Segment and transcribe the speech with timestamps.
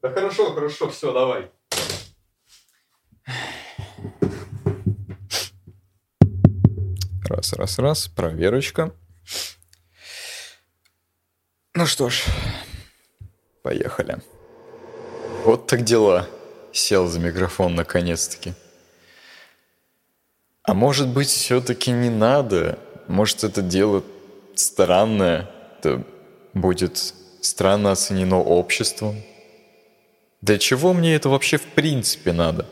[0.00, 1.50] Да хорошо, хорошо, все, давай.
[7.24, 8.94] Раз, раз, раз, проверочка.
[11.74, 12.24] Ну что ж,
[13.62, 14.18] поехали.
[15.44, 16.28] Вот так дела.
[16.72, 18.54] Сел за микрофон наконец-таки.
[20.62, 22.78] А может быть, все-таки не надо?
[23.08, 24.04] Может, это дело
[24.54, 25.50] странное?
[25.78, 26.04] Это
[26.54, 26.98] будет
[27.40, 29.16] странно оценено обществом?
[30.40, 32.66] Для чего мне это вообще в принципе надо?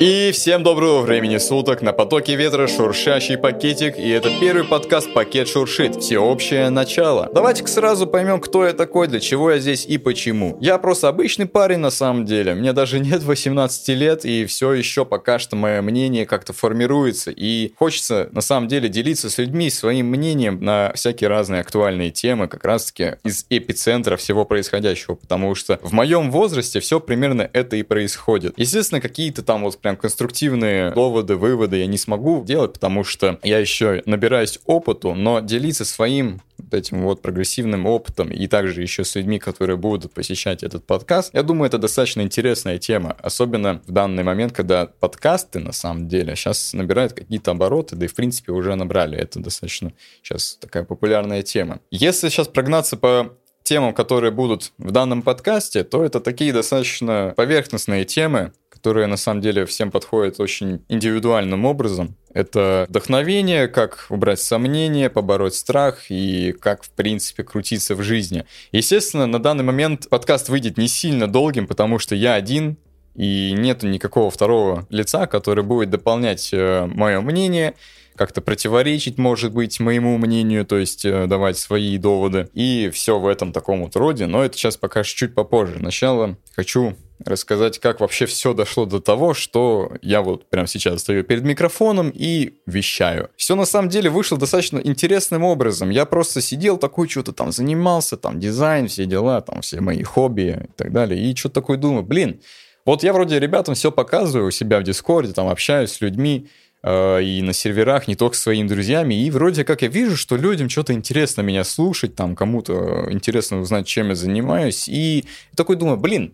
[0.00, 5.46] И всем доброго времени суток, на потоке ветра шуршащий пакетик, и это первый подкаст «Пакет
[5.46, 7.28] шуршит», всеобщее начало.
[7.34, 10.56] Давайте-ка сразу поймем, кто я такой, для чего я здесь и почему.
[10.58, 15.04] Я просто обычный парень на самом деле, мне даже нет 18 лет, и все еще
[15.04, 20.06] пока что мое мнение как-то формируется, и хочется на самом деле делиться с людьми своим
[20.06, 25.92] мнением на всякие разные актуальные темы, как раз-таки из эпицентра всего происходящего, потому что в
[25.92, 28.54] моем возрасте все примерно это и происходит.
[28.56, 33.38] Естественно, какие-то там вот прям прям конструктивные доводы, выводы я не смогу делать, потому что
[33.42, 39.02] я еще набираюсь опыту, но делиться своим вот этим вот прогрессивным опытом и также еще
[39.02, 43.90] с людьми, которые будут посещать этот подкаст, я думаю, это достаточно интересная тема, особенно в
[43.90, 48.52] данный момент, когда подкасты на самом деле сейчас набирают какие-то обороты, да и в принципе
[48.52, 51.80] уже набрали, это достаточно сейчас такая популярная тема.
[51.90, 58.04] Если сейчас прогнаться по темам, которые будут в данном подкасте, то это такие достаточно поверхностные
[58.04, 62.16] темы, которые на самом деле всем подходят очень индивидуальным образом.
[62.32, 68.46] Это вдохновение, как убрать сомнения, побороть страх и как, в принципе, крутиться в жизни.
[68.72, 72.78] Естественно, на данный момент подкаст выйдет не сильно долгим, потому что я один,
[73.14, 77.74] и нету никакого второго лица, который будет дополнять э, мое мнение,
[78.16, 82.48] как-то противоречить, может быть, моему мнению, то есть э, давать свои доводы.
[82.54, 85.76] И все в этом таком вот роде, но это сейчас пока чуть попозже.
[85.80, 91.24] Сначала хочу рассказать, как вообще все дошло до того, что я вот прямо сейчас стою
[91.24, 93.30] перед микрофоном и вещаю.
[93.36, 95.90] Все на самом деле вышло достаточно интересным образом.
[95.90, 100.68] Я просто сидел такой, что-то там занимался, там дизайн, все дела, там все мои хобби
[100.68, 101.22] и так далее.
[101.22, 102.40] И что-то такое думаю, блин,
[102.86, 106.48] вот я вроде ребятам все показываю у себя в Дискорде, там общаюсь с людьми,
[106.82, 109.14] и на серверах, не только своими друзьями.
[109.14, 113.86] И вроде как я вижу, что людям что-то интересно меня слушать, там кому-то интересно узнать,
[113.86, 114.88] чем я занимаюсь.
[114.88, 116.32] И такой думаю, блин,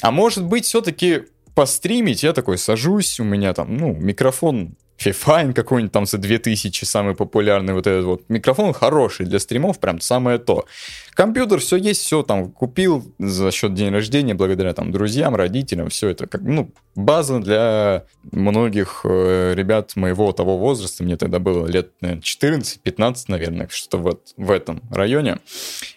[0.00, 2.22] а может быть все-таки постримить?
[2.22, 7.74] Я такой сажусь, у меня там, ну, микрофон Fifine какой-нибудь там за 2000, самый популярный
[7.74, 8.22] вот этот вот.
[8.28, 10.66] Микрофон хороший для стримов, прям самое то.
[11.14, 16.08] Компьютер, все есть, все там купил за счет день рождения, благодаря там друзьям, родителям, все
[16.08, 21.90] это как, ну, база для многих э, ребят моего того возраста, мне тогда было лет,
[22.00, 25.38] наверное, 14-15, наверное, что-то вот в этом районе.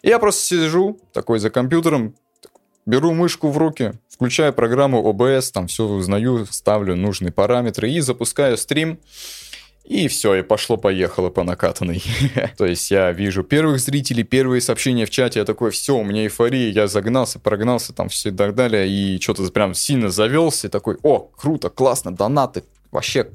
[0.01, 2.15] И я просто сижу такой за компьютером,
[2.85, 8.57] беру мышку в руки, включаю программу OBS, там все узнаю, ставлю нужные параметры и запускаю
[8.57, 8.99] стрим.
[9.83, 12.03] И все, и пошло-поехало по накатанной.
[12.57, 16.23] То есть я вижу первых зрителей, первые сообщения в чате, я такой, все, у меня
[16.23, 20.97] эйфория, я загнался, прогнался там все и так далее, и что-то прям сильно завелся, такой,
[21.03, 23.29] о, круто, классно, донаты, вообще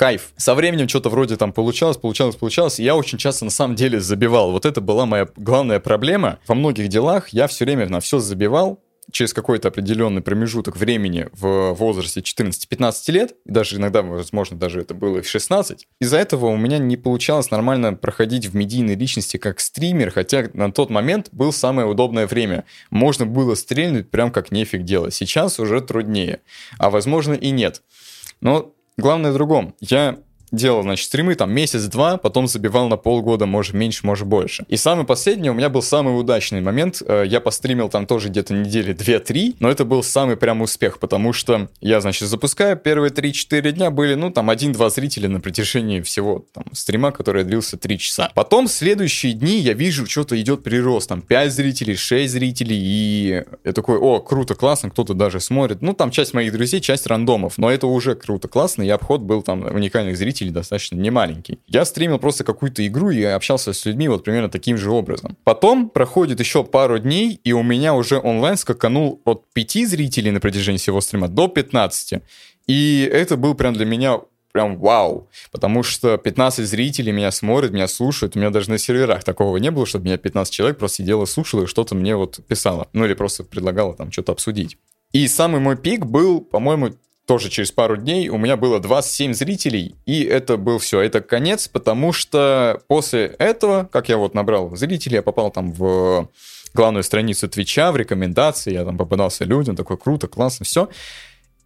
[0.00, 0.32] кайф.
[0.38, 4.50] Со временем что-то вроде там получалось, получалось, получалось, я очень часто на самом деле забивал.
[4.50, 6.38] Вот это была моя главная проблема.
[6.48, 8.80] Во многих делах я все время на все забивал,
[9.12, 15.20] через какой-то определенный промежуток времени в возрасте 14-15 лет, даже иногда, возможно, даже это было
[15.20, 20.12] в 16, из-за этого у меня не получалось нормально проходить в медийной личности как стример,
[20.12, 22.64] хотя на тот момент был самое удобное время.
[22.88, 25.12] Можно было стрельнуть прям как нефиг делать.
[25.12, 26.40] Сейчас уже труднее,
[26.78, 27.82] а возможно и нет.
[28.40, 29.74] Но главное в другом.
[29.80, 30.18] Я
[30.52, 34.64] делал, значит, стримы там месяц-два, потом забивал на полгода, может меньше, может больше.
[34.68, 37.02] И самый последний у меня был самый удачный момент.
[37.06, 41.32] Э, я постримил там тоже где-то недели 2-3, но это был самый прям успех, потому
[41.32, 46.44] что я, значит, запускаю, первые 3-4 дня были, ну, там, 1-2 зрителя на протяжении всего
[46.52, 48.30] там стрима, который длился 3 часа.
[48.34, 53.72] Потом следующие дни я вижу, что-то идет прирост, там, 5 зрителей, 6 зрителей, и я
[53.72, 55.82] такой, о, круто, классно, кто-то даже смотрит.
[55.82, 59.42] Ну, там часть моих друзей, часть рандомов, но это уже круто, классно, и обход был
[59.42, 61.58] там уникальных зрителей зрителей достаточно немаленький.
[61.66, 65.36] Я стримил просто какую-то игру и общался с людьми вот примерно таким же образом.
[65.44, 70.40] Потом проходит еще пару дней, и у меня уже онлайн скаканул от 5 зрителей на
[70.40, 72.22] протяжении всего стрима до 15.
[72.66, 74.20] И это был прям для меня
[74.52, 79.22] прям вау, потому что 15 зрителей меня смотрят, меня слушают, у меня даже на серверах
[79.22, 82.88] такого не было, чтобы меня 15 человек просто сидело, слушало и что-то мне вот писало,
[82.92, 84.76] ну или просто предлагало там что-то обсудить.
[85.12, 86.90] И самый мой пик был, по-моему,
[87.30, 91.68] тоже через пару дней у меня было 27 зрителей, и это был все, это конец,
[91.68, 96.28] потому что после этого, как я вот набрал зрителей, я попал там в
[96.74, 100.88] главную страницу Твича, в рекомендации, я там попадался людям, такой круто, классно, все.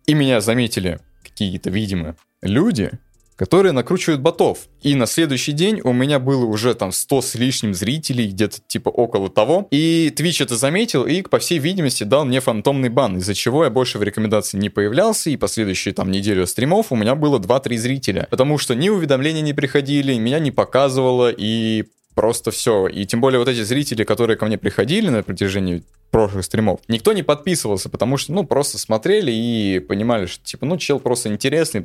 [0.05, 2.91] И меня заметили какие-то, видимо, люди,
[3.37, 4.69] которые накручивают ботов.
[4.83, 8.89] И на следующий день у меня было уже там 100 с лишним зрителей, где-то типа
[8.89, 9.69] около того.
[9.71, 13.71] И Twitch это заметил и, по всей видимости, дал мне фантомный бан, из-за чего я
[13.71, 18.29] больше в рекомендации не появлялся, и последующие там неделю стримов у меня было 2-3 зрителя.
[18.31, 21.85] Потому что ни уведомления не приходили, меня не показывало, и
[22.15, 22.87] просто все.
[22.87, 25.83] И тем более вот эти зрители, которые ко мне приходили на протяжении
[26.15, 30.77] прошлых стримов, никто не подписывался, потому что, ну, просто смотрели и понимали, что, типа, ну,
[30.77, 31.85] чел просто интересный,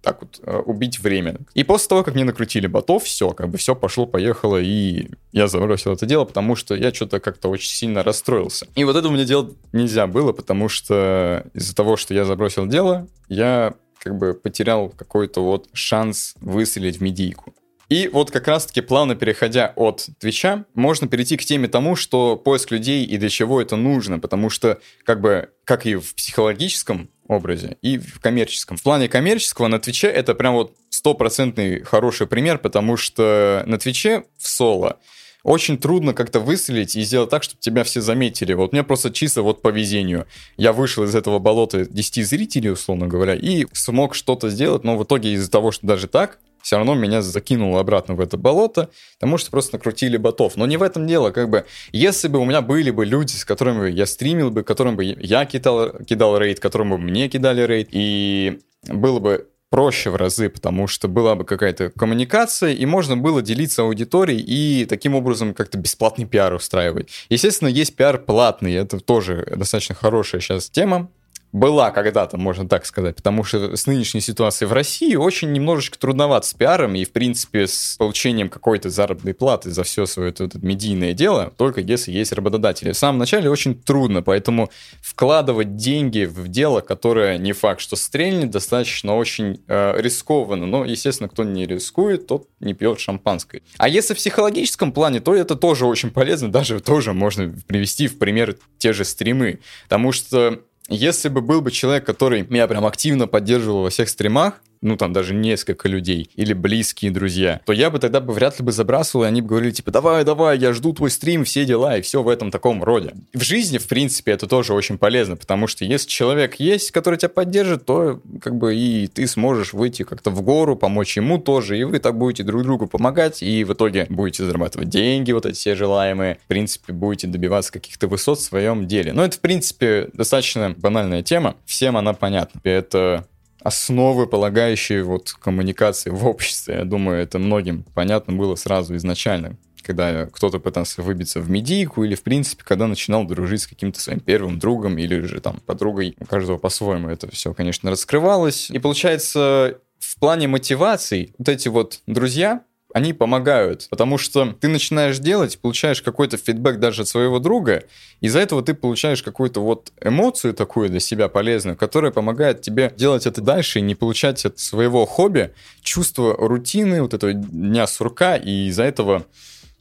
[0.00, 1.36] так вот, э, убить время.
[1.52, 5.46] И после того, как мне накрутили ботов, все, как бы все пошло, поехало, и я
[5.46, 8.66] забросил это дело, потому что я что-то как-то очень сильно расстроился.
[8.76, 13.06] И вот это мне делать нельзя было, потому что из-за того, что я забросил дело,
[13.28, 17.52] я как бы потерял какой-то вот шанс выстрелить в медийку.
[17.88, 22.72] И вот как раз-таки плавно переходя от Твича, можно перейти к теме тому, что поиск
[22.72, 27.76] людей и для чего это нужно, потому что как бы как и в психологическом образе,
[27.82, 28.76] и в коммерческом.
[28.76, 34.24] В плане коммерческого на Твиче это прям вот стопроцентный хороший пример, потому что на Твиче
[34.38, 34.98] в соло
[35.46, 38.52] очень трудно как-то выстрелить и сделать так, чтобы тебя все заметили.
[38.52, 40.26] Вот мне просто чисто вот по везению.
[40.56, 45.04] Я вышел из этого болота 10 зрителей, условно говоря, и смог что-то сделать, но в
[45.04, 48.90] итоге из-за того, что даже так, все равно меня закинуло обратно в это болото,
[49.20, 50.56] потому что просто накрутили ботов.
[50.56, 53.44] Но не в этом дело, как бы, если бы у меня были бы люди, с
[53.44, 57.90] которыми я стримил бы, которым бы я кидал, кидал рейд, которым бы мне кидали рейд,
[57.92, 58.58] и
[58.88, 63.82] было бы проще в разы, потому что была бы какая-то коммуникация, и можно было делиться
[63.82, 67.10] аудиторией и таким образом как-то бесплатный пиар устраивать.
[67.28, 71.10] Естественно, есть пиар платный, это тоже достаточно хорошая сейчас тема,
[71.56, 76.46] была когда-то, можно так сказать, потому что с нынешней ситуацией в России очень немножечко трудновато
[76.46, 80.58] с пиаром и, в принципе, с получением какой-то заработной платы за все свое это, это
[80.58, 82.92] медийное дело, только если есть работодатели.
[82.92, 84.70] В самом начале очень трудно, поэтому
[85.00, 90.66] вкладывать деньги в дело, которое не факт, что стрельнет, достаточно очень э, рискованно.
[90.66, 93.62] Но, естественно, кто не рискует, тот не пьет шампанское.
[93.78, 98.18] А если в психологическом плане, то это тоже очень полезно, даже тоже можно привести в
[98.18, 103.26] пример те же стримы, потому что если бы был бы человек, который меня прям активно
[103.26, 107.98] поддерживал во всех стримах, ну там даже несколько людей или близкие друзья, то я бы
[107.98, 110.92] тогда бы вряд ли бы забрасывал, и они бы говорили, типа, давай, давай, я жду
[110.92, 113.14] твой стрим, все дела, и все в этом таком роде.
[113.32, 117.28] В жизни, в принципе, это тоже очень полезно, потому что если человек есть, который тебя
[117.28, 121.84] поддержит, то как бы и ты сможешь выйти как-то в гору, помочь ему тоже, и
[121.84, 125.74] вы так будете друг другу помогать, и в итоге будете зарабатывать деньги, вот эти все
[125.74, 129.12] желаемые, в принципе, будете добиваться каких-то высот в своем деле.
[129.12, 132.60] Но это, в принципе, достаточно банальная тема, всем она понятна.
[132.64, 133.26] Это
[133.60, 136.76] основы, полагающие вот коммуникации в обществе.
[136.76, 142.14] Я думаю, это многим понятно было сразу изначально, когда кто-то пытался выбиться в медийку или,
[142.14, 146.16] в принципе, когда начинал дружить с каким-то своим первым другом или же там подругой.
[146.18, 148.70] У каждого по-своему это все, конечно, раскрывалось.
[148.70, 152.62] И получается, в плане мотиваций вот эти вот друзья,
[152.96, 157.84] они помогают, потому что ты начинаешь делать, получаешь какой-то фидбэк даже от своего друга,
[158.22, 163.26] из-за этого ты получаешь какую-то вот эмоцию такую для себя полезную, которая помогает тебе делать
[163.26, 165.52] это дальше и не получать от своего хобби
[165.82, 169.26] чувство рутины, вот этого дня сурка, и из-за этого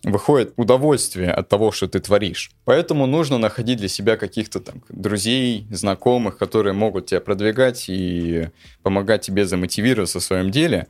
[0.04, 2.52] выходит удовольствие от того, что ты творишь.
[2.66, 8.50] Поэтому нужно находить для себя каких-то там друзей, знакомых, которые могут тебя продвигать и
[8.84, 10.88] помогать тебе замотивироваться в своем деле.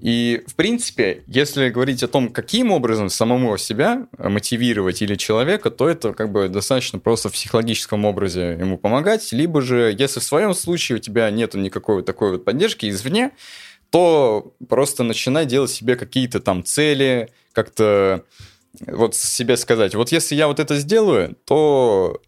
[0.00, 5.88] И, в принципе, если говорить о том, каким образом самому себя мотивировать или человека, то
[5.88, 9.32] это как бы достаточно просто в психологическом образе ему помогать.
[9.32, 13.30] Либо же, если в своем случае у тебя нет никакой вот такой вот поддержки извне,
[13.90, 18.24] то просто начинай делать себе какие-то там цели, как-то
[18.86, 22.20] вот себе сказать, вот если я вот это сделаю, то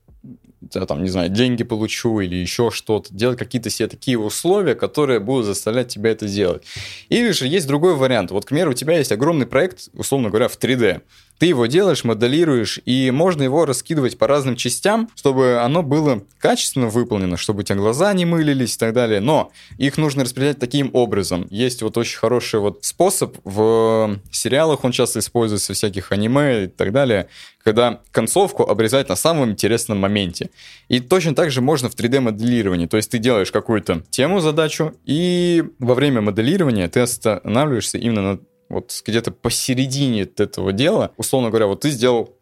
[0.73, 5.21] я там, не знаю, деньги получу или еще что-то, делать какие-то себе такие условия, которые
[5.21, 6.65] будут заставлять тебя это делать.
[7.09, 8.31] Или же есть другой вариант.
[8.31, 11.03] Вот, к примеру, у тебя есть огромный проект, условно говоря, в 3D.
[11.39, 16.89] Ты его делаешь, моделируешь, и можно его раскидывать по разным частям, чтобы оно было качественно
[16.89, 19.21] выполнено, чтобы у тебя глаза не мылились и так далее.
[19.21, 21.47] Но их нужно распределять таким образом.
[21.51, 26.67] Есть вот очень хороший вот способ в сериалах, он часто используется в всяких аниме и
[26.69, 27.29] так далее,
[27.65, 30.51] когда концовку обрезать на самом интересном моменте.
[30.89, 32.87] И точно так же можно в 3D-моделировании.
[32.87, 38.41] То есть ты делаешь какую-то тему, задачу, и во время моделирования ты останавливаешься именно на
[38.75, 42.37] вот где-то посередине этого дела, условно говоря, вот ты сделал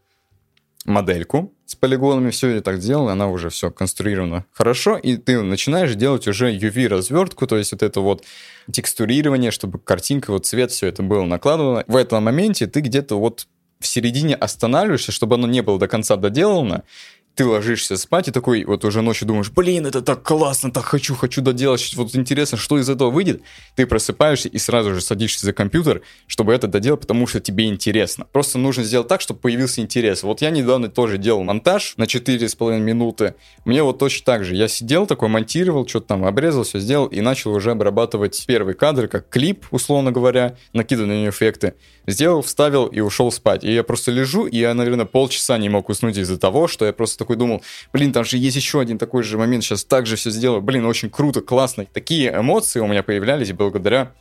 [0.84, 5.94] модельку, с полигонами, все это так сделано, она уже все конструирована хорошо, и ты начинаешь
[5.94, 8.24] делать уже UV-развертку, то есть вот это вот
[8.70, 11.84] текстурирование, чтобы картинка, вот цвет, все это было накладывано.
[11.86, 13.46] В этом моменте ты где-то вот
[13.80, 16.84] в середине останавливаешься, чтобы оно не было до конца доделано,
[17.34, 21.14] ты ложишься спать и такой вот уже ночью думаешь, блин, это так классно, так хочу,
[21.14, 23.42] хочу доделать, вот интересно, что из этого выйдет.
[23.74, 28.26] Ты просыпаешься и сразу же садишься за компьютер, чтобы это доделать, потому что тебе интересно.
[28.30, 30.22] Просто нужно сделать так, чтобы появился интерес.
[30.22, 33.34] Вот я недавно тоже делал монтаж на 4,5 минуты.
[33.64, 34.54] Мне вот точно так же.
[34.54, 39.08] Я сидел такой, монтировал, что-то там обрезал, все сделал и начал уже обрабатывать первый кадр,
[39.08, 41.74] как клип, условно говоря, накидывая на нее эффекты.
[42.06, 43.64] Сделал, вставил и ушел спать.
[43.64, 46.92] И я просто лежу, и я, наверное, полчаса не мог уснуть из-за того, что я
[46.92, 47.62] просто такой думал,
[47.92, 50.84] блин, там же есть еще один такой же момент, сейчас так же все сделаю, блин,
[50.84, 51.86] очень круто, классно.
[51.86, 54.12] Такие эмоции у меня появлялись благодаря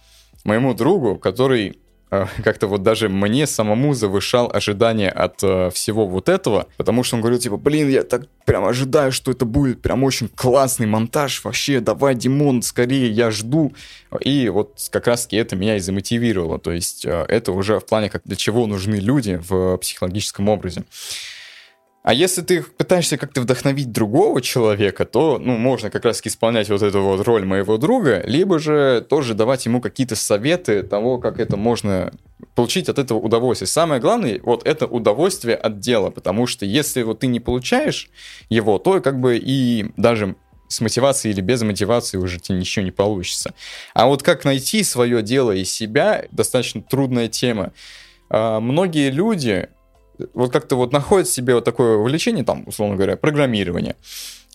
[0.43, 1.79] моему другу, который
[2.11, 7.15] э, как-то вот даже мне самому завышал ожидания от э, всего вот этого, потому что
[7.15, 11.43] он говорил, типа, блин, я так прям ожидаю, что это будет прям очень классный монтаж,
[11.43, 13.73] вообще, давай, Димон, скорее, я жду.
[14.19, 18.09] И вот как раз-таки это меня и замотивировало, то есть э, это уже в плане,
[18.09, 20.83] как для чего нужны люди в психологическом образе.
[22.03, 26.81] А если ты пытаешься как-то вдохновить другого человека, то, ну, можно как раз исполнять вот
[26.81, 31.57] эту вот роль моего друга, либо же тоже давать ему какие-то советы того, как это
[31.57, 32.11] можно
[32.55, 33.67] получить от этого удовольствие.
[33.67, 38.09] Самое главное, вот это удовольствие от дела, потому что если вот ты не получаешь
[38.49, 40.35] его, то как бы и даже
[40.67, 43.53] с мотивацией или без мотивации уже тебе ничего не получится.
[43.93, 47.73] А вот как найти свое дело и себя, достаточно трудная тема.
[48.29, 49.69] А, многие люди
[50.33, 53.95] вот как-то вот находят себе вот такое увлечение, там, условно говоря, программирование.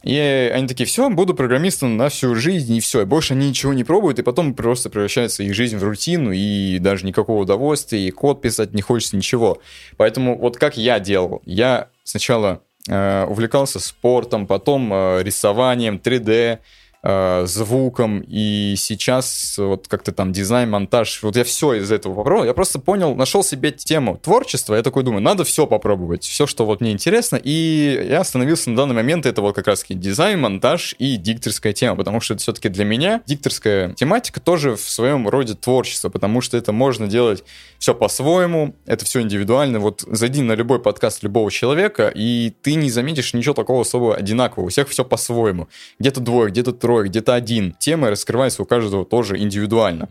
[0.03, 0.19] И
[0.55, 3.03] они такие, все, буду программистом на всю жизнь, и все.
[3.03, 6.79] И больше они ничего не пробуют, и потом просто превращается их жизнь в рутину, и
[6.79, 9.59] даже никакого удовольствия, и код писать не хочется, ничего.
[9.97, 11.43] Поэтому вот как я делал.
[11.45, 16.59] Я сначала э, увлекался спортом, потом э, рисованием, 3D,
[17.07, 22.47] э, звуком, и сейчас вот как-то там дизайн, монтаж, вот я все из этого попробовал,
[22.47, 26.67] я просто понял, нашел себе тему творчества, я такой думаю, надо все попробовать, все, что
[26.67, 30.41] вот мне интересно, и я остановился на данный момент, это вот как раз таки дизайн,
[30.41, 35.29] монтаж и дикторская тема, потому что это все-таки для меня дикторская тематика тоже в своем
[35.29, 37.45] роде творчество, потому что это можно делать
[37.79, 42.91] все по-своему, это все индивидуально, вот зайди на любой подкаст любого человека, и ты не
[42.91, 45.69] заметишь ничего такого особо одинакового, у всех все по-своему,
[46.01, 47.73] где-то двое, где-то трое, трое, где-то один.
[47.79, 50.09] Темы раскрываются у каждого тоже индивидуально.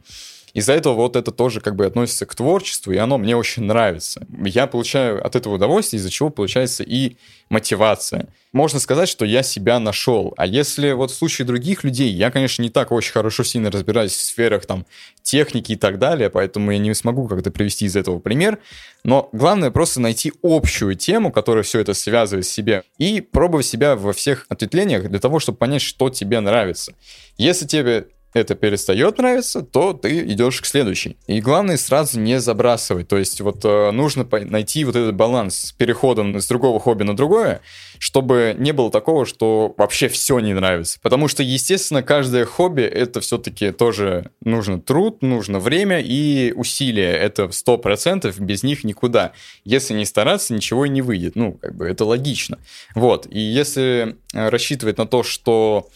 [0.56, 4.26] Из-за этого вот это тоже как бы относится к творчеству, и оно мне очень нравится.
[4.46, 7.18] Я получаю от этого удовольствие, из-за чего получается и
[7.50, 8.30] мотивация.
[8.54, 10.34] Можно сказать, что я себя нашел.
[10.38, 14.14] А если вот в случае других людей, я, конечно, не так очень хорошо сильно разбираюсь
[14.14, 14.86] в сферах там
[15.22, 18.60] техники и так далее, поэтому я не смогу как-то привести из этого пример.
[19.04, 23.98] Но главное просто найти общую тему, которая все это связывает в себе, и пробовать себя
[23.98, 26.94] во всех ответвлениях для того, чтобы понять, что тебе нравится.
[27.38, 31.18] Если тебе это перестает нравиться, то ты идешь к следующей.
[31.26, 33.08] И главное сразу не забрасывать.
[33.08, 37.16] То есть вот э, нужно найти вот этот баланс с переходом с другого хобби на
[37.16, 37.62] другое,
[37.98, 41.00] чтобы не было такого, что вообще все не нравится.
[41.02, 47.14] Потому что, естественно, каждое хобби это все-таки тоже нужно труд, нужно время и усилия.
[47.14, 49.32] Это сто процентов, без них никуда.
[49.64, 51.38] Если не стараться, ничего и не выйдет.
[51.38, 52.60] Ну, как бы это логично.
[52.96, 53.28] Вот.
[53.32, 55.90] И если э, рассчитывать на то, что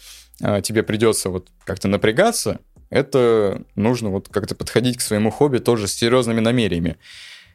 [0.62, 5.94] тебе придется вот как-то напрягаться, это нужно вот как-то подходить к своему хобби тоже с
[5.94, 6.96] серьезными намерениями.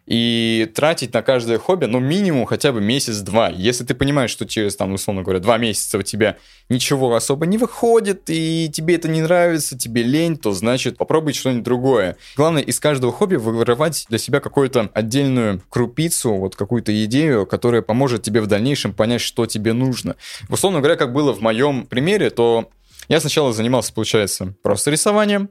[0.06, 3.50] И тратить на каждое хобби, ну, минимум хотя бы месяц-два.
[3.50, 6.38] Если ты понимаешь, что через, там, условно говоря, два месяца у тебя
[6.70, 11.64] ничего особо не выходит, и тебе это не нравится, тебе лень, то значит попробуй что-нибудь
[11.64, 12.18] другое.
[12.36, 18.22] Главное из каждого хобби вырывать для себя какую-то отдельную крупицу, вот какую-то идею, которая поможет
[18.22, 20.16] тебе в дальнейшем понять, что тебе нужно.
[20.50, 22.70] Условно говоря, как было в моем примере, то
[23.08, 25.50] я сначала занимался, получается, просто рисованием.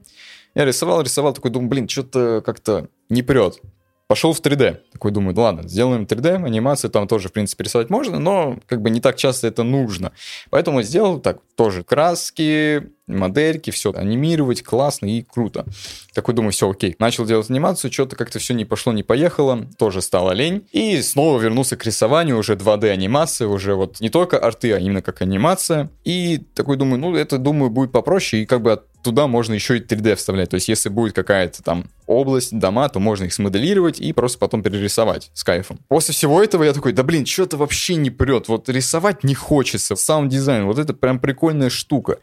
[0.55, 3.59] Я рисовал, рисовал, такой думаю, блин, что-то как-то не прет.
[4.07, 4.81] Пошел в 3D.
[4.91, 8.91] Такой думаю, ладно, сделаем 3D, анимацию там тоже, в принципе, рисовать можно, но как бы
[8.91, 10.11] не так часто это нужно.
[10.51, 15.65] Поэтому сделал так тоже краски, модельки, все анимировать классно и круто.
[16.13, 16.95] Такой думаю, все окей.
[16.99, 20.67] Начал делать анимацию, что-то как-то все не пошло, не поехало, тоже стало лень.
[20.71, 25.01] И снова вернулся к рисованию, уже 2D анимация, уже вот не только арты, а именно
[25.01, 25.89] как анимация.
[26.03, 29.81] И такой думаю, ну это, думаю, будет попроще, и как бы туда можно еще и
[29.81, 30.49] 3D вставлять.
[30.49, 34.63] То есть, если будет какая-то там область, дома, то можно их смоделировать и просто потом
[34.63, 35.79] перерисовать с кайфом.
[35.87, 38.47] После всего этого я такой, да блин, что-то вообще не прет.
[38.47, 39.95] Вот рисовать не хочется.
[39.95, 42.17] Саунд-дизайн, вот это прям прикольная штука.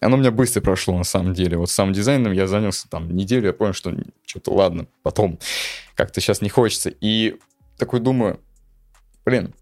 [0.00, 1.56] Оно у меня быстро прошло, на самом деле.
[1.56, 3.94] Вот саунд-дизайном я занялся там неделю, я понял, что
[4.26, 5.38] что-то ладно, потом
[5.94, 6.90] как-то сейчас не хочется.
[7.00, 7.36] И
[7.78, 8.40] такой думаю,
[9.24, 9.54] блин,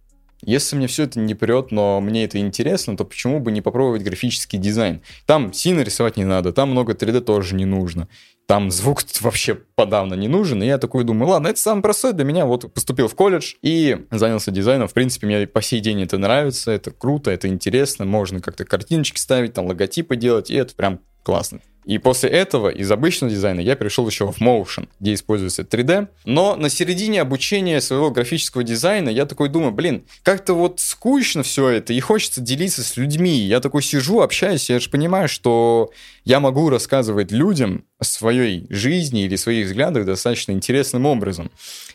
[0.47, 4.03] Если мне все это не прет, но мне это интересно, то почему бы не попробовать
[4.03, 5.01] графический дизайн?
[5.27, 8.09] Там сильно рисовать не надо, там много 3D тоже не нужно.
[8.47, 10.63] Там звук вообще подавно не нужен.
[10.63, 12.45] И я такой думаю, ладно, это самое простое для меня.
[12.45, 14.87] Вот поступил в колледж и занялся дизайном.
[14.87, 18.05] В принципе, мне по сей день это нравится, это круто, это интересно.
[18.05, 21.61] Можно как-то картиночки ставить, там логотипы делать, и это прям классно.
[21.85, 26.09] И после этого из обычного дизайна я перешел еще в Motion, где используется 3D.
[26.25, 31.69] Но на середине обучения своего графического дизайна я такой думаю, блин, как-то вот скучно все
[31.69, 33.37] это, и хочется делиться с людьми.
[33.37, 35.91] Я такой сижу, общаюсь, я же понимаю, что
[36.25, 41.51] я могу рассказывать людям о своей жизни или своих взглядах достаточно интересным образом.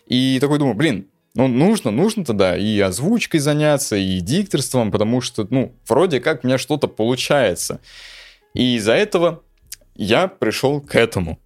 [0.05, 5.47] И такой думаю, блин, ну, нужно, нужно тогда и озвучкой заняться, и дикторством, потому что,
[5.49, 7.79] ну, вроде как у меня что-то получается.
[8.53, 9.43] И из-за этого
[9.95, 11.39] я пришел к этому.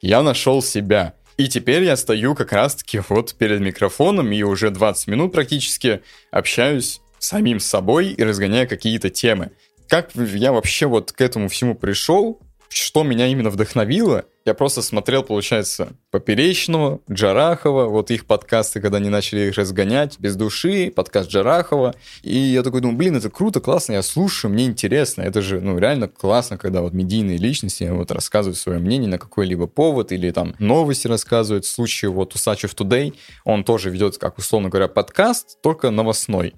[0.00, 1.14] я нашел себя.
[1.36, 7.00] И теперь я стою как раз-таки вот перед микрофоном и уже 20 минут практически общаюсь
[7.18, 9.52] с самим собой и разгоняю какие-то темы.
[9.88, 15.22] Как я вообще вот к этому всему пришел, что меня именно вдохновило– я просто смотрел,
[15.22, 21.94] получается, Поперечного, Джарахова, вот их подкасты, когда они начали их разгонять, без души, подкаст Джарахова.
[22.22, 25.20] И я такой думаю, блин, это круто, классно, я слушаю, мне интересно.
[25.20, 29.66] Это же, ну, реально классно, когда вот медийные личности вот рассказывают свое мнение на какой-либо
[29.66, 31.66] повод или там новости рассказывают.
[31.66, 33.12] В случае вот Усачев Today,
[33.44, 36.54] он тоже ведет, как условно говоря, подкаст, только новостной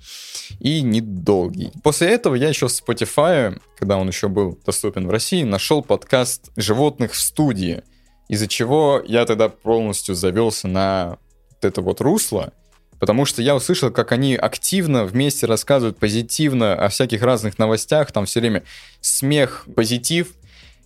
[0.61, 1.73] и недолгий.
[1.83, 6.52] После этого я еще в Spotify, когда он еще был доступен в России, нашел подкаст
[6.54, 7.83] «Животных в студии»,
[8.30, 11.18] из-за чего я тогда полностью завелся на
[11.50, 12.52] вот это вот русло,
[13.00, 18.26] потому что я услышал, как они активно вместе рассказывают позитивно о всяких разных новостях, там
[18.26, 18.62] все время
[19.00, 20.28] смех, позитив.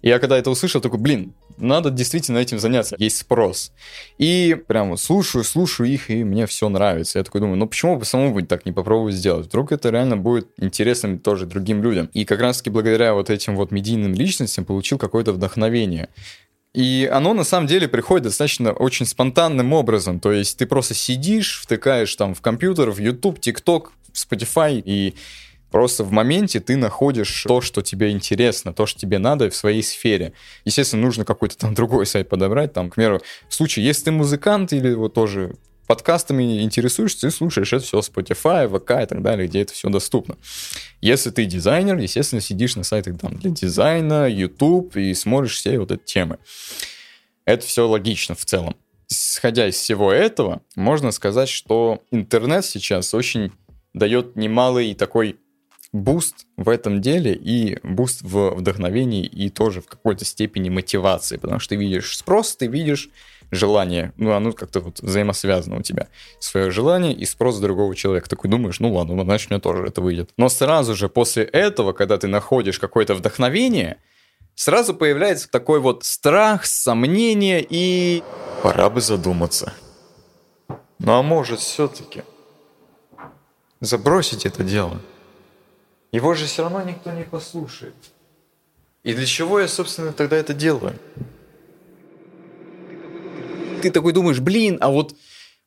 [0.00, 3.72] И я когда это услышал, такой, блин, надо действительно этим заняться, есть спрос.
[4.16, 7.18] И прям слушаю, слушаю их, и мне все нравится.
[7.18, 9.48] Я такой думаю, ну почему бы самому быть так не попробовать сделать?
[9.48, 12.08] Вдруг это реально будет интересным тоже другим людям.
[12.14, 16.08] И как раз-таки благодаря вот этим вот медийным личностям получил какое-то вдохновение.
[16.74, 20.18] И оно на самом деле приходит достаточно очень спонтанным образом.
[20.18, 25.14] То есть ты просто сидишь, втыкаешь там в компьютер, в YouTube, TikTok, в Spotify, и
[25.70, 29.84] просто в моменте ты находишь то, что тебе интересно, то, что тебе надо в своей
[29.84, 30.32] сфере.
[30.64, 32.72] Естественно, нужно какой-то там другой сайт подобрать.
[32.72, 35.54] Там, к примеру, в случае, если ты музыкант или вот тоже
[35.86, 40.36] подкастами интересуешься, ты слушаешь это все Spotify, VK и так далее, где это все доступно.
[41.00, 45.90] Если ты дизайнер, естественно, сидишь на сайтах там, для дизайна, YouTube и смотришь все вот
[45.90, 46.38] эти темы.
[47.44, 48.76] Это все логично в целом.
[49.10, 53.52] Исходя из всего этого, можно сказать, что интернет сейчас очень
[53.92, 55.36] дает немалый такой
[55.92, 61.60] буст в этом деле и буст в вдохновении и тоже в какой-то степени мотивации, потому
[61.60, 63.10] что ты видишь спрос, ты видишь
[63.50, 66.08] желание, ну, оно как-то вот взаимосвязано у тебя.
[66.38, 68.28] Свое желание и спрос другого человека.
[68.28, 70.30] Такой думаешь, ну ладно, значит, мне тоже это выйдет.
[70.36, 73.96] Но сразу же после этого, когда ты находишь какое-то вдохновение,
[74.54, 78.22] сразу появляется такой вот страх, сомнение и...
[78.62, 79.72] Пора бы задуматься.
[80.98, 82.22] Ну а может все-таки
[83.80, 85.00] забросить это дело?
[86.12, 87.94] Его же все равно никто не послушает.
[89.02, 90.98] И для чего я, собственно, тогда это делаю?
[93.90, 95.14] Ты такой думаешь, блин, а вот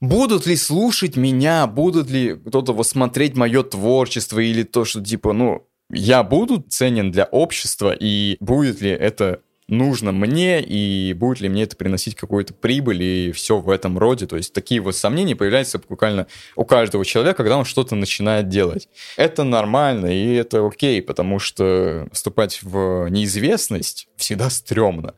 [0.02, 5.34] будут ли слушать меня, будут ли кто-то вот смотреть мое творчество или то, что типа,
[5.34, 11.50] ну, я буду ценен для общества, и будет ли это нужно мне, и будет ли
[11.50, 14.26] мне это приносить какую-то прибыль, и все в этом роде.
[14.26, 18.88] То есть такие вот сомнения появляются буквально у каждого человека, когда он что-то начинает делать.
[19.18, 25.16] Это нормально, и это окей, потому что вступать в неизвестность всегда стрёмно.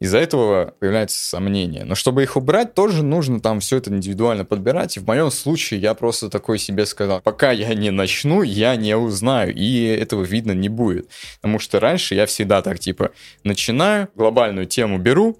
[0.00, 1.84] Из-за этого появляются сомнения.
[1.84, 4.96] Но чтобы их убрать, тоже нужно там все это индивидуально подбирать.
[4.96, 8.96] И в моем случае я просто такой себе сказал, пока я не начну, я не
[8.96, 11.10] узнаю, и этого видно не будет.
[11.36, 13.10] Потому что раньше я всегда так типа
[13.44, 15.38] начинаю, глобальную тему беру,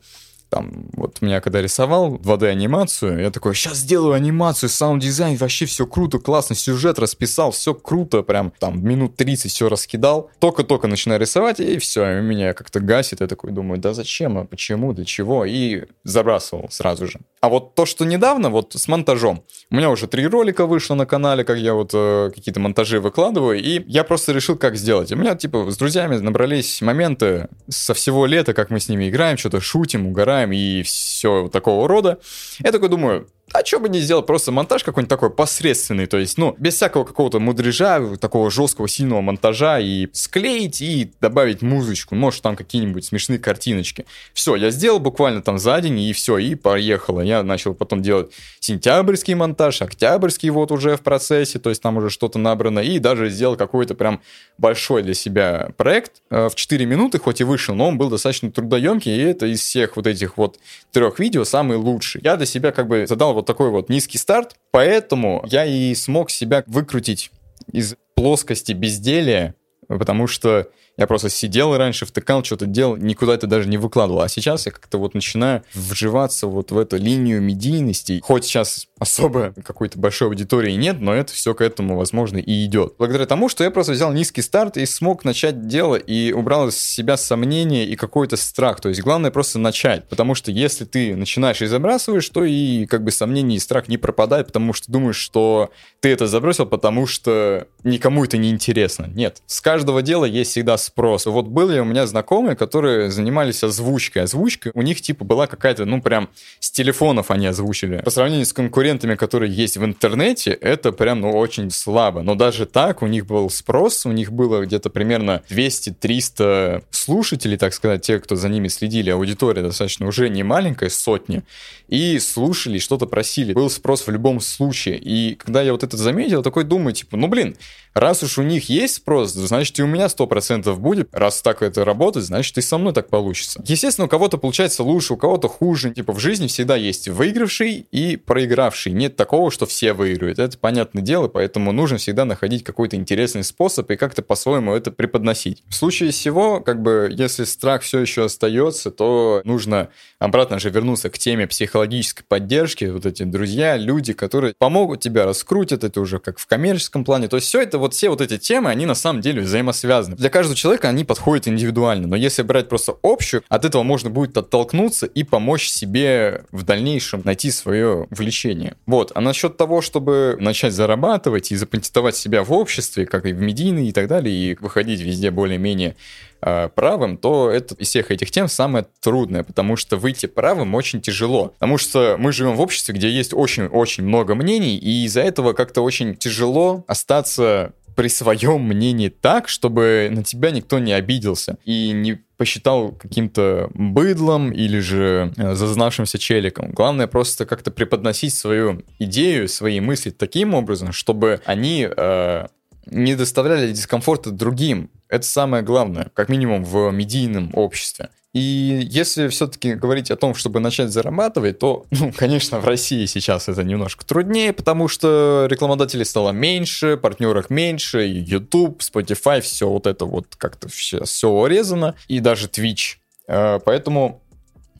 [0.51, 6.19] там, вот меня когда рисовал 2D-анимацию, я такой, сейчас сделаю анимацию, саунд-дизайн, вообще все круто,
[6.19, 10.31] классно, сюжет расписал, все круто, прям там минут 30 все раскидал.
[10.41, 14.45] Только-только начинаю рисовать, и все, и меня как-то гасит, я такой думаю, да зачем, а
[14.45, 17.21] почему, для чего, и забрасывал сразу же.
[17.41, 21.07] А вот то, что недавно, вот с монтажом, у меня уже три ролика вышло на
[21.07, 25.13] канале, как я вот э, какие-то монтажи выкладываю, и я просто решил, как сделать.
[25.13, 29.39] У меня, типа, с друзьями набрались моменты со всего лета, как мы с ними играем,
[29.39, 32.18] что-то шутим, угораем, и все такого рода.
[32.61, 36.39] Я такой думаю, а что бы не сделать, просто монтаж какой-нибудь такой посредственный, то есть,
[36.39, 42.43] ну, без всякого какого-то мудрежа, такого жесткого, сильного монтажа, и склеить, и добавить музычку, может,
[42.43, 44.07] там какие-нибудь смешные картиночки.
[44.35, 47.21] Все, я сделал буквально там за день, и все, и поехало.
[47.21, 52.11] Я начал потом делать сентябрьский монтаж, октябрьский вот уже в процессе, то есть там уже
[52.11, 54.21] что-то набрано, и даже сделал какой-то прям
[54.59, 58.51] большой для себя проект э, в 4 минуты, хоть и вышел, но он был достаточно
[58.51, 60.59] трудоемкий, и это из всех вот этих вот
[60.93, 62.21] трех видео самый лучший.
[62.23, 66.31] Я для себя как бы задал вот такой вот низкий старт, поэтому я и смог
[66.31, 67.31] себя выкрутить
[67.72, 69.55] из плоскости безделия,
[69.88, 70.68] потому что
[71.01, 74.21] я просто сидел раньше, втыкал, что-то делал, никуда это даже не выкладывал.
[74.21, 78.21] А сейчас я как-то вот начинаю вживаться вот в эту линию медийности.
[78.23, 82.97] Хоть сейчас особо какой-то большой аудитории нет, но это все к этому, возможно, и идет.
[82.99, 86.77] Благодаря тому, что я просто взял низкий старт и смог начать дело и убрал из
[86.77, 88.81] себя сомнения и какой-то страх.
[88.83, 90.07] То есть главное просто начать.
[90.09, 93.97] Потому что если ты начинаешь и забрасываешь, то и как бы сомнения и страх не
[93.97, 99.07] пропадает, потому что думаешь, что ты это забросил, потому что никому это не интересно.
[99.07, 99.43] Нет.
[99.47, 101.26] С каждого дела есть всегда спрос.
[101.26, 104.24] Вот были у меня знакомые, которые занимались озвучкой.
[104.24, 108.03] Озвучка у них типа была какая-то, ну прям с телефонов они озвучили.
[108.05, 112.22] По сравнению с конкурентами, которые есть в интернете, это прям ну очень слабо.
[112.22, 117.72] Но даже так у них был спрос, у них было где-то примерно 200-300 слушателей, так
[117.72, 119.11] сказать, те, кто за ними следили.
[119.11, 121.42] Аудитория достаточно уже не маленькая, сотни.
[121.88, 123.53] И слушали, что-то просили.
[123.53, 124.98] Был спрос в любом случае.
[124.98, 127.57] И когда я вот это заметил, такой думаю, типа, ну блин,
[127.94, 131.09] раз уж у них есть спрос, значит и у меня 100% будет.
[131.12, 133.62] Раз так это работает, значит и со мной так получится.
[133.66, 135.90] Естественно, у кого-то получается лучше, у кого-то хуже.
[135.90, 138.92] Типа в жизни всегда есть выигравший и проигравший.
[138.92, 140.38] Нет такого, что все выигрывают.
[140.38, 145.62] Это понятное дело, поэтому нужно всегда находить какой-то интересный способ и как-то по-своему это преподносить.
[145.68, 151.11] В случае всего, как бы, если страх все еще остается, то нужно обратно же вернуться
[151.11, 152.85] к теме психологической поддержки.
[152.85, 157.28] Вот эти друзья, люди, которые помогут тебя, раскрутят это уже как в коммерческом плане.
[157.28, 160.16] То есть все это вот все вот эти темы, они на самом деле взаимосвязаны.
[160.16, 164.37] Для каждого человека они подходят индивидуально, но если брать просто общую, от этого можно будет
[164.37, 168.75] оттолкнуться и помочь себе в дальнейшем найти свое влечение.
[168.87, 169.12] Вот.
[169.14, 173.88] А насчет того, чтобы начать зарабатывать и запатентовать себя в обществе, как и в медийной
[173.88, 175.96] и так далее, и выходить везде более-менее
[176.42, 181.01] э, правым, то это из всех этих тем самое трудное, потому что выйти правым очень
[181.01, 181.49] тяжело.
[181.59, 185.81] Потому что мы живем в обществе, где есть очень-очень много мнений, и из-за этого как-то
[185.81, 192.20] очень тяжело остаться при своем мнении так, чтобы на тебя никто не обиделся и не
[192.37, 196.70] посчитал каким-то быдлом или же э, зазнавшимся челиком.
[196.70, 202.46] Главное просто как-то преподносить свою идею, свои мысли таким образом, чтобы они э,
[202.87, 204.90] не доставляли дискомфорта другим.
[205.09, 208.09] Это самое главное, как минимум в медийном обществе.
[208.33, 213.49] И если все-таки говорить о том, чтобы начать зарабатывать, то, ну, конечно, в России сейчас
[213.49, 219.87] это немножко труднее, потому что рекламодателей стало меньше, партнеров меньше, и YouTube, Spotify, все вот
[219.87, 222.97] это вот как-то сейчас все урезано, и даже Twitch.
[223.27, 224.23] Э, поэтому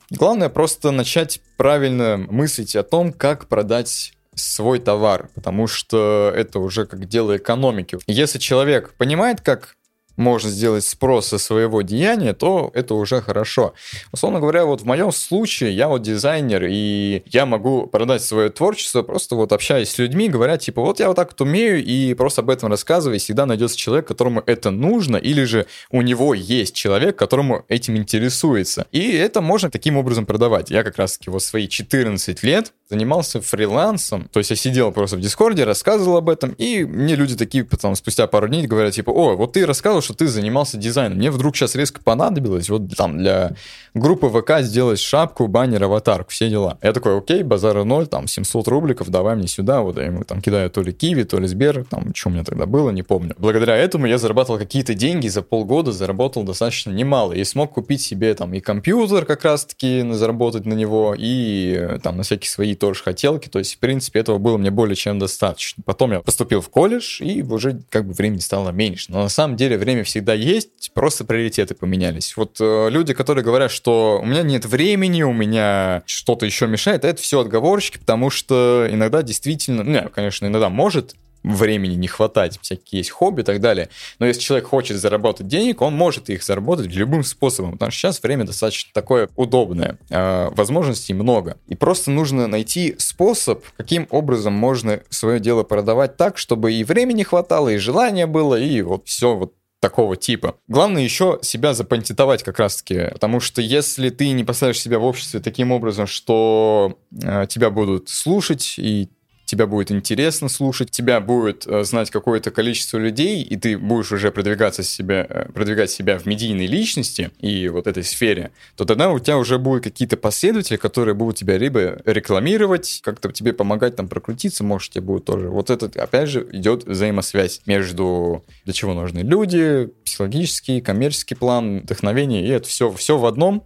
[0.09, 6.85] главное просто начать правильно мыслить о том, как продать свой товар, потому что это уже
[6.85, 7.97] как дело экономики.
[8.07, 9.75] Если человек понимает, как
[10.21, 13.73] можно сделать спрос со своего деяния, то это уже хорошо.
[14.11, 19.01] Условно говоря, вот в моем случае я вот дизайнер, и я могу продать свое творчество,
[19.01, 22.41] просто вот общаясь с людьми, говоря, типа, вот я вот так вот умею, и просто
[22.41, 27.17] об этом рассказывая, всегда найдется человек, которому это нужно, или же у него есть человек,
[27.17, 28.87] которому этим интересуется.
[28.91, 30.69] И это можно таким образом продавать.
[30.69, 35.21] Я как раз-таки вот свои 14 лет занимался фрилансом, то есть я сидел просто в
[35.21, 39.35] Дискорде, рассказывал об этом, и мне люди такие потом спустя пару дней говорят, типа, о,
[39.35, 43.53] вот ты рассказывал, что ты занимался дизайном, мне вдруг сейчас резко понадобилось вот там для
[43.93, 46.77] группы ВК сделать шапку, баннер, аватарку, все дела.
[46.81, 50.41] Я такой, окей, базара ноль, там 700 рубликов, давай мне сюда, вот я ему там
[50.41, 53.35] кидаю то ли Киви, то ли Сбер, там, что у меня тогда было, не помню.
[53.37, 58.33] Благодаря этому я зарабатывал какие-то деньги, за полгода заработал достаточно немало, и смог купить себе
[58.33, 63.49] там и компьютер как раз-таки, заработать на него, и там на всякие свои тоже хотелки,
[63.49, 65.83] то есть, в принципе, этого было мне более чем достаточно.
[65.85, 69.11] Потом я поступил в колледж, и уже как бы времени стало меньше.
[69.11, 72.35] Но на самом деле время всегда есть, просто приоритеты поменялись.
[72.37, 77.05] Вот э, люди, которые говорят, что у меня нет времени, у меня что-то еще мешает,
[77.05, 82.99] это все отговорочки, потому что иногда действительно, ну, конечно, иногда может времени не хватать, всякие
[82.99, 83.89] есть хобби и так далее.
[84.19, 88.21] Но если человек хочет заработать денег, он может их заработать любым способом, потому что сейчас
[88.21, 91.57] время достаточно такое удобное, э, возможностей много.
[91.67, 97.23] И просто нужно найти способ, каким образом можно свое дело продавать так, чтобы и времени
[97.23, 100.55] хватало, и желания было, и вот все вот такого типа.
[100.67, 105.41] Главное еще себя запатентовать как раз-таки, потому что если ты не поставишь себя в обществе
[105.41, 109.09] таким образом, что э, тебя будут слушать и
[109.51, 114.31] тебя будет интересно слушать, тебя будет э, знать какое-то количество людей, и ты будешь уже
[114.31, 119.19] продвигаться себя, э, продвигать себя в медийной личности и вот этой сфере, то тогда у
[119.19, 124.63] тебя уже будут какие-то последователи, которые будут тебя либо рекламировать, как-то тебе помогать там прокрутиться,
[124.63, 125.49] может, тебе будет тоже.
[125.49, 132.45] Вот это, опять же, идет взаимосвязь между для чего нужны люди, психологический, коммерческий план, вдохновение,
[132.45, 133.65] и это все, все в одном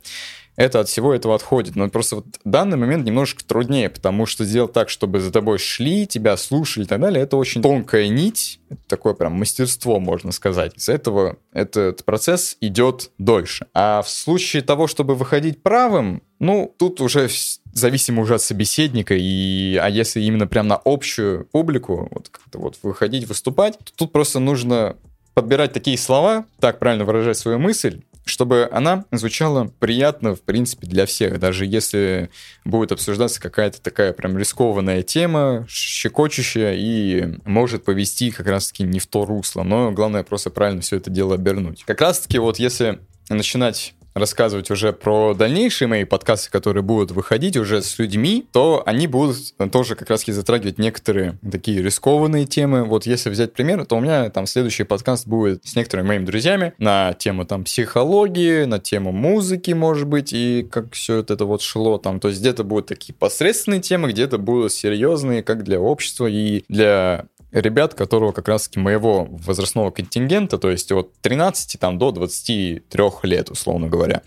[0.55, 1.75] это от всего этого отходит.
[1.75, 6.07] Но просто вот данный момент немножко труднее, потому что сделать так, чтобы за тобой шли,
[6.07, 10.75] тебя слушали и так далее, это очень тонкая нить, это такое прям мастерство, можно сказать.
[10.77, 13.67] Из этого этот процесс идет дольше.
[13.73, 17.29] А в случае того, чтобы выходить правым, ну, тут уже
[17.73, 22.77] зависимо уже от собеседника, и, а если именно прям на общую публику, вот как-то вот
[22.83, 24.95] выходить, выступать, то тут просто нужно
[25.33, 31.05] подбирать такие слова, так правильно выражать свою мысль, чтобы она звучала приятно, в принципе, для
[31.05, 32.29] всех, даже если
[32.65, 39.07] будет обсуждаться какая-то такая прям рискованная тема, щекочущая и может повести как раз-таки не в
[39.07, 41.83] то русло, но главное просто правильно все это дело обернуть.
[41.85, 47.81] Как раз-таки вот если начинать рассказывать уже про дальнейшие мои подкасты, которые будут выходить уже
[47.81, 49.37] с людьми, то они будут
[49.71, 52.85] тоже как раз затрагивать некоторые такие рискованные темы.
[52.85, 56.73] Вот если взять пример, то у меня там следующий подкаст будет с некоторыми моими друзьями
[56.77, 61.97] на тему там психологии, на тему музыки, может быть, и как все это вот шло
[61.97, 62.19] там.
[62.19, 67.25] То есть где-то будут такие посредственные темы, где-то будут серьезные, как для общества и для
[67.55, 73.49] ребят, которого как раз-таки моего возрастного контингента, то есть от 13 там, до 23 лет,
[73.49, 74.21] условно говоря,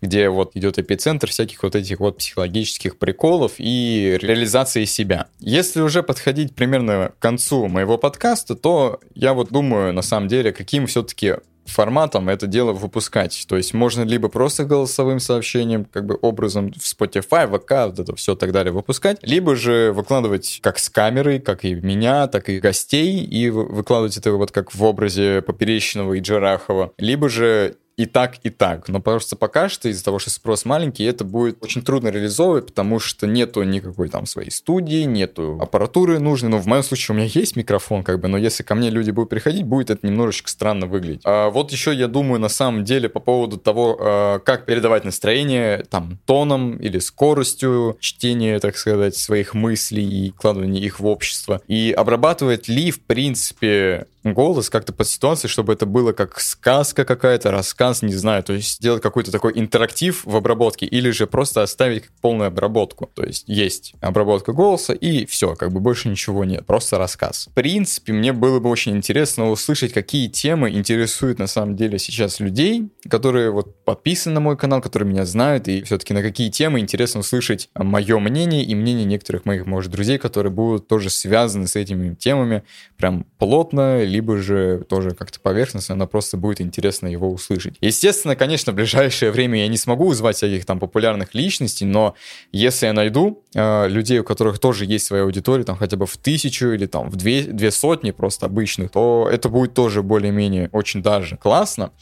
[0.00, 5.26] где вот идет эпицентр всяких вот этих вот психологических приколов и реализации себя.
[5.40, 10.52] Если уже подходить примерно к концу моего подкаста, то я вот думаю, на самом деле,
[10.52, 11.34] каким все-таки
[11.66, 13.44] форматом это дело выпускать.
[13.48, 18.14] То есть можно либо просто голосовым сообщением, как бы образом в Spotify, ВК, вот это
[18.16, 22.60] все так далее выпускать, либо же выкладывать как с камерой, как и меня, так и
[22.60, 28.36] гостей, и выкладывать это вот как в образе Поперечного и Джарахова, либо же и так,
[28.42, 28.88] и так.
[28.88, 32.98] Но просто пока что из-за того, что спрос маленький, это будет очень трудно реализовывать, потому
[32.98, 36.50] что нету никакой там своей студии, нету аппаратуры нужной.
[36.50, 39.10] Ну, в моем случае у меня есть микрофон, как бы, но если ко мне люди
[39.10, 41.22] будут приходить, будет это немножечко странно выглядеть.
[41.24, 45.84] А вот еще я думаю на самом деле по поводу того, а, как передавать настроение
[45.88, 51.60] там тоном или скоростью чтения, так сказать, своих мыслей и вкладывания их в общество.
[51.68, 57.50] И обрабатывать ли, в принципе, голос как-то под ситуацией, чтобы это было как сказка какая-то,
[57.50, 62.04] рассказ, не знаю, то есть сделать какой-то такой интерактив в обработке или же просто оставить
[62.20, 63.10] полную обработку.
[63.14, 67.48] То есть есть обработка голоса и все, как бы больше ничего нет, просто рассказ.
[67.50, 72.40] В принципе, мне было бы очень интересно услышать, какие темы интересуют на самом деле сейчас
[72.40, 76.80] людей, которые вот подписаны на мой канал, которые меня знают, и все-таки на какие темы
[76.80, 81.76] интересно услышать мое мнение и мнение некоторых моих, может, друзей, которые будут тоже связаны с
[81.76, 82.64] этими темами
[82.96, 87.76] прям плотно, либо же тоже как-то поверхностно, но просто будет интересно его услышать.
[87.80, 92.14] Естественно, конечно, в ближайшее время я не смогу звать всяких там популярных личностей, но
[92.52, 96.16] если я найду э, людей, у которых тоже есть своя аудитория, там хотя бы в
[96.16, 101.02] тысячу или там в две, две сотни просто обычных, то это будет тоже более-менее очень
[101.02, 101.92] даже классно.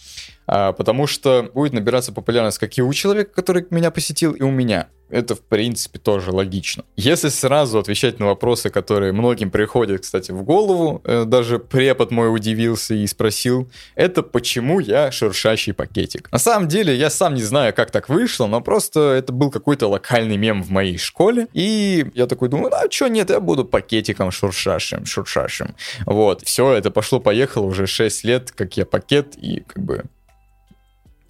[0.46, 4.50] А, потому что будет набираться популярность как и у человека, который меня посетил, и у
[4.50, 4.88] меня.
[5.12, 6.84] Это, в принципе, тоже логично.
[6.96, 12.34] Если сразу отвечать на вопросы, которые многим приходят, кстати, в голову, э, даже препод мой
[12.34, 16.32] удивился и спросил, это почему я шуршащий пакетик.
[16.32, 19.86] На самом деле, я сам не знаю, как так вышло, но просто это был какой-то
[19.86, 24.30] локальный мем в моей школе, и я такой думаю, а что нет, я буду пакетиком
[24.30, 25.74] шуршащим, шуршащим.
[26.06, 30.04] Вот, все, это пошло-поехало уже 6 лет, как я пакет, и как бы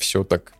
[0.03, 0.53] все так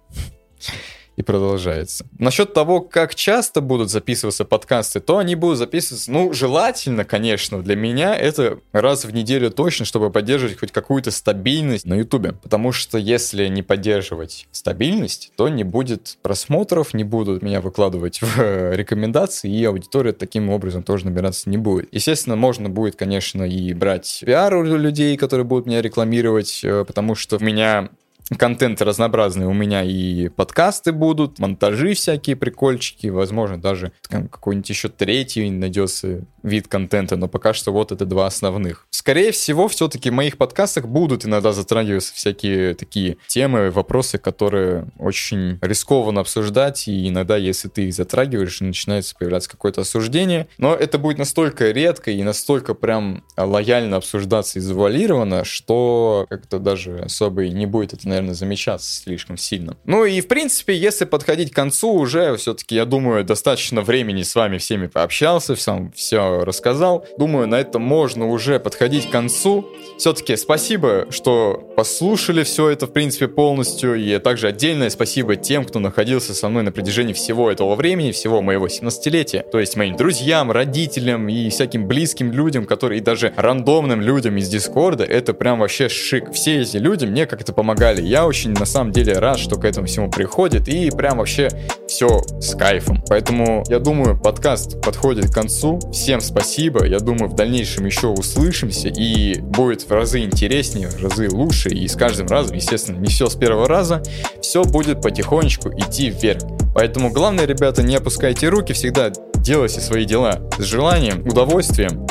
[1.17, 2.07] и продолжается.
[2.19, 7.77] Насчет того, как часто будут записываться подкасты, то они будут записываться, ну, желательно, конечно, для
[7.77, 12.33] меня это раз в неделю точно, чтобы поддерживать хоть какую-то стабильность на Ютубе.
[12.33, 18.73] Потому что если не поддерживать стабильность, то не будет просмотров, не будут меня выкладывать в
[18.75, 21.89] рекомендации, и аудитория таким образом тоже набираться не будет.
[21.93, 27.15] Естественно, можно будет, конечно, и брать пиар у людей, которые будут меня рекламировать, э, потому
[27.15, 27.91] что у меня
[28.39, 29.47] контент разнообразный.
[29.47, 36.69] У меня и подкасты будут, монтажи всякие прикольчики, возможно, даже какой-нибудь еще третий найдется вид
[36.69, 38.87] контента, но пока что вот это два основных.
[38.91, 45.59] Скорее всего, все-таки в моих подкастах будут иногда затрагиваться всякие такие темы, вопросы, которые очень
[45.61, 51.19] рискованно обсуждать, и иногда, если ты их затрагиваешь, начинается появляться какое-то осуждение, но это будет
[51.19, 57.67] настолько редко и настолько прям лояльно обсуждаться и завуалировано, что как-то даже особо и не
[57.67, 59.77] будет это, наверное, замечаться слишком сильно.
[59.85, 64.35] Ну и, в принципе, если подходить к концу, уже все-таки, я думаю, достаточно времени с
[64.35, 67.07] вами всеми пообщался, сам все рассказал.
[67.19, 69.67] Думаю, на этом можно уже подходить к концу.
[69.99, 73.95] Все-таки спасибо, что послушали все это, в принципе, полностью.
[73.95, 78.43] И также отдельное спасибо тем, кто находился со мной на протяжении всего этого времени, всего
[78.43, 79.43] моего 17-летия.
[79.51, 84.49] То есть моим друзьям, родителям и всяким близким людям, которые и даже рандомным людям из
[84.49, 85.05] Дискорда.
[85.05, 86.33] Это прям вообще шик.
[86.33, 88.02] Все эти люди мне как-то помогали.
[88.03, 90.69] Я очень, на самом деле, рад, что к этому всему приходит.
[90.69, 91.49] И прям вообще
[91.87, 93.03] все с кайфом.
[93.09, 95.79] Поэтому, я думаю, подкаст подходит к концу.
[95.93, 96.85] Всем спасибо.
[96.85, 98.89] Я думаю, в дальнейшем еще услышимся.
[98.89, 101.69] И будет в разы интереснее, в разы лучше.
[101.69, 104.03] И с каждым разом, естественно, не все с первого раза.
[104.41, 106.43] Все будет потихонечку идти вверх.
[106.75, 108.73] Поэтому главное, ребята, не опускайте руки.
[108.73, 112.07] Всегда делайте свои дела с желанием, удовольствием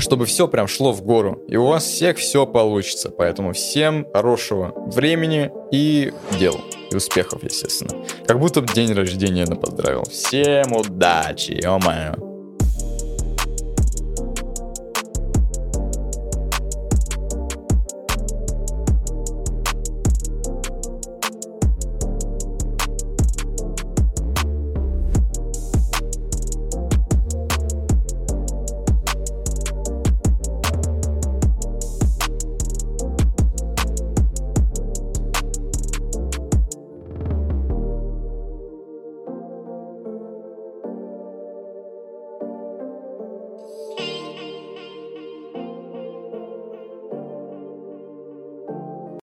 [0.00, 1.42] чтобы все прям шло в гору.
[1.48, 3.10] И у вас всех все получится.
[3.10, 6.60] Поэтому всем хорошего времени и дел.
[6.90, 8.04] И успехов, естественно.
[8.26, 10.02] Как будто день рождения поздравил.
[10.04, 12.29] Всем удачи, ё-моё.